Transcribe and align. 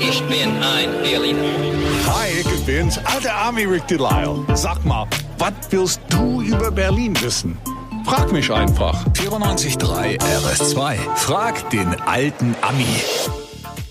Ich 0.00 0.22
bin 0.24 0.62
ein 0.62 0.90
Berliner. 1.02 1.42
Hi, 2.06 2.28
ich 2.40 2.64
bin's, 2.64 2.98
alter 2.98 3.32
Army 3.32 3.64
Rick 3.64 3.86
Delisle. 3.86 4.44
Sag 4.54 4.84
mal, 4.84 5.06
was 5.38 5.52
willst 5.70 6.00
du 6.08 6.42
über 6.42 6.70
Berlin 6.70 7.14
wissen? 7.20 7.56
Frag 8.04 8.32
mich 8.32 8.50
einfach. 8.52 9.06
94.3 9.14 10.18
RS2. 10.18 10.96
Frag 11.16 11.70
den 11.70 11.94
alten 12.02 12.56
Ami. 12.62 12.86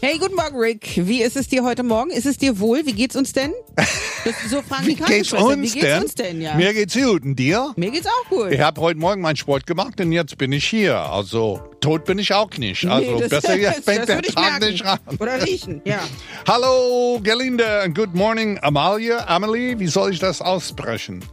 Hey, 0.01 0.17
guten 0.17 0.35
Morgen, 0.35 0.57
Rick. 0.57 0.91
Wie 0.95 1.21
ist 1.21 1.35
es 1.35 1.47
dir 1.47 1.63
heute 1.63 1.83
Morgen? 1.83 2.11
Ist 2.11 2.25
es 2.25 2.37
dir 2.37 2.59
wohl? 2.59 2.85
Wie 2.85 2.93
geht's 2.93 3.15
uns 3.15 3.33
denn? 3.33 3.53
Das 4.25 4.49
so 4.49 4.61
fragen 4.63 4.83
die 4.85 4.89
Wie 4.89 4.95
geht's 4.95 5.29
Krankenschwestern. 5.29 5.59
uns 5.59 5.75
Wie 5.75 5.79
geht's 5.79 5.85
denn? 5.93 6.01
uns 6.03 6.15
denn? 6.15 6.41
Ja. 6.41 6.55
Mir 6.55 6.73
geht's 6.73 6.95
gut. 6.95 7.23
Und 7.23 7.35
dir? 7.35 7.73
Mir 7.75 7.91
geht's 7.91 8.07
auch 8.07 8.27
gut. 8.29 8.51
Ich 8.51 8.59
habe 8.59 8.81
heute 8.81 8.99
Morgen 8.99 9.21
meinen 9.21 9.35
Sport 9.35 9.65
gemacht 9.67 10.01
und 10.01 10.11
jetzt 10.11 10.37
bin 10.37 10.51
ich 10.51 10.65
hier. 10.65 10.97
Also 10.99 11.61
tot 11.79 12.05
bin 12.05 12.17
ich 12.19 12.33
auch 12.33 12.49
nicht. 12.57 12.85
Also 12.87 13.11
Nee, 13.13 13.19
das, 13.21 13.29
besser 13.29 13.55
jetzt 13.59 13.77
das, 13.77 13.85
fängt 13.85 13.99
das 13.99 14.05
der 14.07 14.15
würde 14.17 14.27
ich 14.29 14.35
Tag 14.35 14.59
merken. 14.59 14.71
nicht 14.71 14.85
an. 14.85 14.99
Oder 15.19 15.43
riechen, 15.45 15.81
ja. 15.85 15.99
Hallo 16.47 17.19
Gelinde 17.21 17.81
and 17.83 17.95
good 17.95 18.13
morning 18.15 18.57
Amalie. 18.61 19.25
Amelie, 19.27 19.77
wie 19.79 19.87
soll 19.87 20.11
ich 20.11 20.19
das 20.19 20.41
aussprechen? 20.41 21.23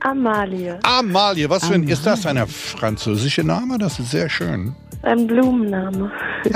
Amalie, 0.00 0.78
Amalie, 0.84 1.48
was 1.50 1.66
für 1.66 1.74
ein, 1.74 1.88
ist 1.88 2.04
das 2.06 2.26
ein 2.26 2.46
französischer 2.46 3.42
Name? 3.42 3.78
Das 3.78 3.98
ist 3.98 4.10
sehr 4.10 4.28
schön. 4.28 4.76
ein 5.02 5.26
Blumenname. 5.26 6.12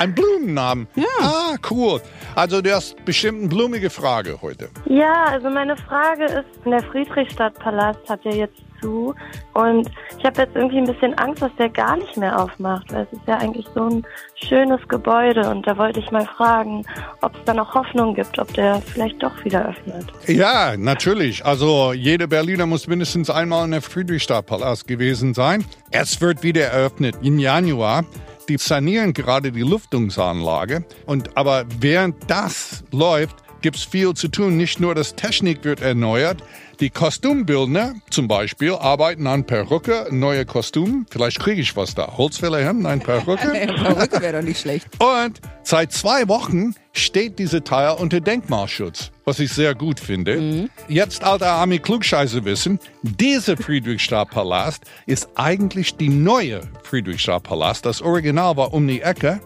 Ein 0.00 0.14
Blumennamen. 0.14 0.86
Ja. 0.94 1.04
Ah, 1.20 1.56
cool. 1.70 2.00
Also 2.38 2.62
du 2.62 2.72
hast 2.72 3.04
bestimmt 3.04 3.40
eine 3.40 3.48
blumige 3.48 3.90
Frage 3.90 4.40
heute. 4.40 4.68
Ja, 4.84 5.24
also 5.24 5.50
meine 5.50 5.76
Frage 5.76 6.24
ist, 6.26 6.46
der 6.64 6.80
Friedrichstadtpalast 6.84 7.98
hat 8.08 8.24
ja 8.24 8.30
jetzt 8.30 8.62
zu 8.80 9.12
und 9.54 9.90
ich 10.16 10.24
habe 10.24 10.42
jetzt 10.42 10.54
irgendwie 10.54 10.78
ein 10.78 10.86
bisschen 10.86 11.14
Angst, 11.14 11.42
dass 11.42 11.50
der 11.58 11.68
gar 11.68 11.96
nicht 11.96 12.16
mehr 12.16 12.40
aufmacht, 12.40 12.92
weil 12.92 13.08
es 13.10 13.18
ist 13.18 13.26
ja 13.26 13.38
eigentlich 13.38 13.66
so 13.74 13.88
ein 13.88 14.06
schönes 14.36 14.78
Gebäude 14.86 15.50
und 15.50 15.66
da 15.66 15.76
wollte 15.76 15.98
ich 15.98 16.12
mal 16.12 16.26
fragen, 16.26 16.86
ob 17.22 17.34
es 17.34 17.40
da 17.44 17.54
noch 17.54 17.74
Hoffnung 17.74 18.14
gibt, 18.14 18.38
ob 18.38 18.54
der 18.54 18.80
vielleicht 18.82 19.20
doch 19.20 19.44
wieder 19.44 19.70
öffnet. 19.70 20.06
Ja, 20.28 20.76
natürlich. 20.76 21.44
Also 21.44 21.92
jeder 21.92 22.28
Berliner 22.28 22.66
muss 22.66 22.86
mindestens 22.86 23.30
einmal 23.30 23.64
in 23.64 23.72
der 23.72 23.82
Friedrichstadtpalast 23.82 24.86
gewesen 24.86 25.34
sein. 25.34 25.64
Es 25.90 26.20
wird 26.20 26.44
wieder 26.44 26.66
eröffnet 26.66 27.16
im 27.20 27.40
Januar. 27.40 28.04
Die 28.48 28.58
sanieren 28.58 29.12
gerade 29.12 29.52
die 29.52 29.62
Lüftungsanlage. 29.62 30.84
Und 31.06 31.36
aber 31.36 31.66
während 31.80 32.30
das 32.30 32.82
läuft, 32.92 33.36
gibt's 33.60 33.84
viel 33.84 34.14
zu 34.14 34.28
tun. 34.28 34.56
Nicht 34.56 34.80
nur 34.80 34.94
das 34.94 35.14
Technik 35.14 35.64
wird 35.64 35.80
erneuert. 35.80 36.42
Die 36.80 36.90
Kostümbildner 36.90 37.96
zum 38.08 38.28
Beispiel 38.28 38.72
arbeiten 38.72 39.26
an 39.26 39.44
Perücke, 39.44 40.06
neue 40.10 40.46
Kostüm. 40.46 41.06
Vielleicht 41.10 41.40
kriege 41.40 41.60
ich 41.60 41.76
was 41.76 41.94
da. 41.94 42.16
Holzfällerhemden, 42.16 42.86
ein 42.86 43.00
Perücke. 43.00 43.48
Perücke 43.82 44.22
wäre 44.22 44.38
doch 44.38 44.46
nicht 44.46 44.60
schlecht. 44.60 44.86
Und 45.00 45.40
seit 45.62 45.92
zwei 45.92 46.28
Wochen 46.28 46.74
steht 46.92 47.38
diese 47.40 47.64
Teil 47.64 47.96
unter 47.98 48.20
Denkmalschutz, 48.20 49.10
was 49.28 49.40
ich 49.40 49.52
sehr 49.52 49.74
gut 49.74 50.00
finde. 50.00 50.70
Jetzt, 50.88 51.22
alter 51.22 51.50
Army 51.50 51.78
Klugscheiße 51.78 52.46
wissen, 52.46 52.80
dieser 53.02 53.58
Friedrichstadtpalast 53.58 54.84
ist 55.04 55.28
eigentlich 55.34 55.96
die 55.96 56.08
neue 56.08 56.62
Friedrichstadtpalast. 56.82 57.84
Das 57.84 58.00
Original 58.00 58.56
war 58.56 58.72
um 58.72 58.88
die 58.88 59.02
Ecke. 59.02 59.42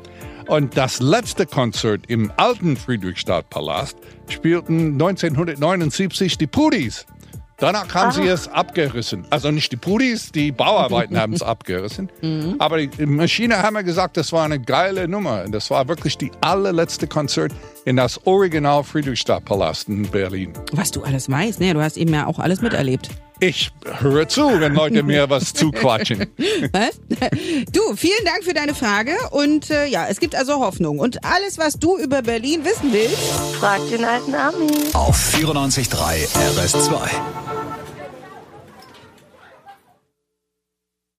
Und 0.46 0.76
das 0.76 1.00
letzte 1.00 1.46
Konzert 1.46 2.04
im 2.06 2.30
alten 2.36 2.76
Friedrichstadtpalast 2.76 3.96
spielten 4.28 4.92
1979 4.92 6.38
die 6.38 6.46
Pudis. 6.46 7.04
Danach 7.62 7.94
haben 7.94 8.10
sie 8.10 8.26
es 8.26 8.48
abgerissen. 8.48 9.24
Also 9.30 9.52
nicht 9.52 9.70
die 9.70 9.76
Pudis, 9.76 10.32
die 10.32 10.50
Bauarbeiten 10.50 11.16
haben 11.20 11.32
es 11.32 11.42
abgerissen. 11.42 12.10
Aber 12.58 12.78
die 12.78 13.06
Maschine 13.06 13.62
haben 13.62 13.74
wir 13.74 13.84
gesagt, 13.84 14.16
das 14.16 14.32
war 14.32 14.44
eine 14.44 14.58
geile 14.58 15.06
Nummer. 15.06 15.44
Das 15.48 15.70
war 15.70 15.86
wirklich 15.86 16.18
die 16.18 16.32
allerletzte 16.40 17.06
Konzert 17.06 17.52
in 17.84 17.94
das 17.94 18.26
Original 18.26 18.82
Friedrichstadtpalast 18.82 19.88
in 19.88 20.10
Berlin. 20.10 20.54
Was 20.72 20.90
du 20.90 21.04
alles 21.04 21.30
weißt, 21.30 21.60
ne? 21.60 21.72
Du 21.72 21.80
hast 21.80 21.96
eben 21.96 22.12
ja 22.12 22.26
auch 22.26 22.40
alles 22.40 22.62
miterlebt. 22.62 23.10
Ich 23.38 23.70
höre 24.00 24.28
zu, 24.28 24.60
wenn 24.60 24.74
Leute 24.74 25.02
mir 25.02 25.30
was 25.30 25.52
zuquatschen. 25.54 26.26
Was? 26.72 27.00
Du, 27.72 27.96
vielen 27.96 28.24
Dank 28.24 28.44
für 28.44 28.54
deine 28.54 28.74
Frage 28.74 29.12
und 29.30 29.70
äh, 29.70 29.86
ja, 29.86 30.06
es 30.08 30.20
gibt 30.20 30.34
also 30.34 30.60
Hoffnung. 30.60 30.98
Und 30.98 31.24
alles, 31.24 31.58
was 31.58 31.74
du 31.74 31.96
über 31.98 32.22
Berlin 32.22 32.64
wissen 32.64 32.92
willst, 32.92 33.18
Frag 33.58 33.80
den 33.90 34.04
alten 34.04 34.34
Ami. 34.34 34.70
Auf 34.94 35.34
94.3 35.34 36.28
RS2. 36.56 37.51